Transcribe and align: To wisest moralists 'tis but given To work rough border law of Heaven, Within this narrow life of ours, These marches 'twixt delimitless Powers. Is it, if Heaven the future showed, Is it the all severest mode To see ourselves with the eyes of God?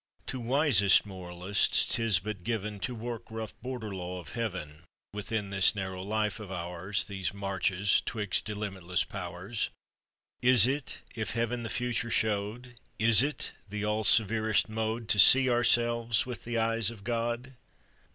To 0.25 0.39
wisest 0.39 1.05
moralists 1.05 1.85
'tis 1.85 2.17
but 2.17 2.43
given 2.43 2.79
To 2.79 2.95
work 2.95 3.25
rough 3.29 3.53
border 3.61 3.93
law 3.93 4.19
of 4.19 4.29
Heaven, 4.31 4.83
Within 5.13 5.51
this 5.51 5.75
narrow 5.75 6.01
life 6.01 6.39
of 6.39 6.51
ours, 6.51 7.05
These 7.05 7.35
marches 7.35 8.01
'twixt 8.03 8.45
delimitless 8.47 9.07
Powers. 9.07 9.69
Is 10.41 10.65
it, 10.65 11.03
if 11.13 11.33
Heaven 11.33 11.61
the 11.61 11.69
future 11.69 12.09
showed, 12.09 12.73
Is 12.97 13.21
it 13.21 13.51
the 13.69 13.85
all 13.85 14.03
severest 14.03 14.67
mode 14.67 15.07
To 15.09 15.19
see 15.19 15.51
ourselves 15.51 16.25
with 16.25 16.45
the 16.45 16.57
eyes 16.57 16.89
of 16.89 17.03
God? 17.03 17.53